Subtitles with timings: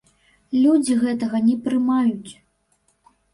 [0.61, 2.31] Людзі гэтага не прымаюць.